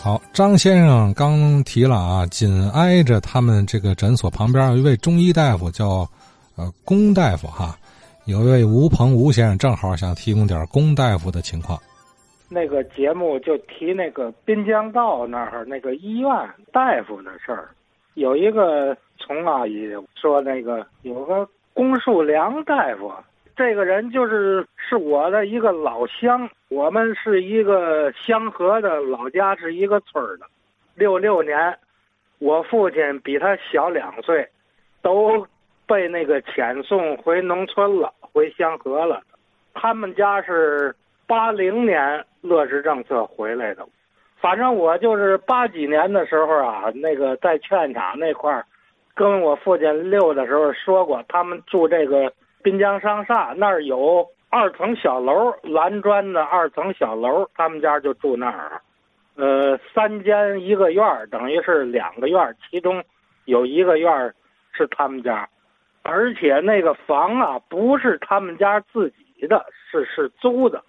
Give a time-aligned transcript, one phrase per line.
[0.00, 6.08] 好，张先生刚提了啊，紧挨着他们这个诊所旁边有一位中医大夫，叫
[6.56, 7.76] 呃龚大夫哈。
[8.24, 11.78] 有一位吴鹏吴先生正好想提供点龚大夫的情况。
[12.48, 16.30] 那个节目就提那个滨江道那儿那个医院
[16.72, 17.68] 大夫的事儿，
[18.14, 23.12] 有一个丛阿姨说那个有个龚树良大夫，
[23.58, 30.46] 这个人就是是我的一个老乡，我们是一个香河的老家是一个村儿的。
[30.94, 31.76] 六六年，
[32.38, 34.48] 我父亲比他小两岁，
[35.02, 35.44] 都
[35.88, 39.20] 被那个遣送回农村了，回香河了。
[39.74, 40.94] 他们家是
[41.26, 43.84] 八零年乐视政策回来的，
[44.40, 48.64] 反正我就是八几年的时候啊，那个在劝场那块儿，
[49.16, 58.80] 跟我父亲溜的时候说过，他们住这个滨江商厦那儿有二层小楼，蓝砖的二层小楼，他们家就住那儿。
[59.36, 63.02] 呃，三间一个院儿，等于是两个院儿，其中
[63.44, 64.34] 有一个院儿
[64.72, 65.48] 是他们家，
[66.02, 70.82] 而且那个房啊不是他们家自己的，是是租的。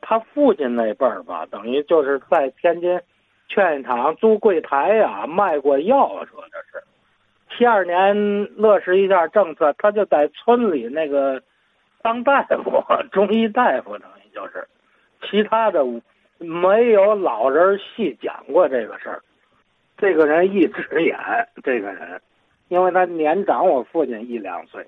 [0.00, 3.00] 他父亲那辈儿吧，等于就是在天津
[3.48, 6.57] 劝业场租柜台呀、卖过药，说的。
[7.58, 11.42] 七二年落实一下政策，他就在村里那个
[12.02, 12.70] 当大夫，
[13.10, 14.64] 中医大夫，等于就是，
[15.28, 15.84] 其他的
[16.38, 19.20] 没有老人细讲过这个事儿。
[19.96, 21.18] 这个人一直演，
[21.64, 22.20] 这个人，
[22.68, 24.80] 因为他年长我父亲一两岁。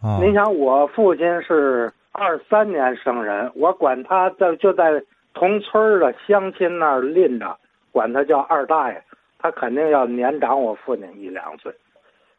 [0.00, 7.58] 啊，您想，我父亲是二三年生人，我管他在就在同村的乡亲那儿拎着，
[7.90, 9.02] 管他叫二大爷，
[9.40, 11.74] 他肯定要年长我父亲一两岁。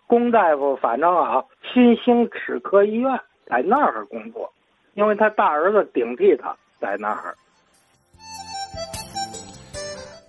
[0.07, 3.11] 龚大夫反正啊，新兴齿科医院
[3.47, 4.51] 在那儿工作，
[4.93, 7.35] 因为他大儿子顶替他在那儿。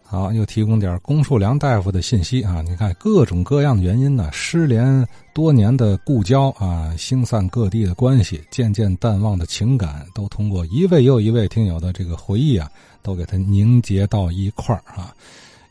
[0.09, 2.63] 好，又提供点龚树良大夫的信息啊！
[2.63, 5.05] 你看各种各样的原因呢，失联
[5.35, 12.71] 多年的故交啊，星散各地的关系，渐渐淡忘的情感，都通过一位又一位听友的这个回忆啊，
[13.03, 15.13] 都给它凝结到一块儿啊。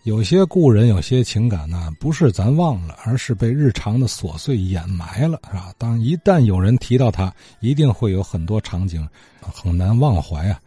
[0.06, 5.74] 有些故人，有些情感呢，不是咱忘了，而是被日常的琐碎掩埋了，是吧？
[5.80, 9.10] 当一旦有人提到他，一定会有很多场景
[9.42, 10.62] 很难忘怀啊。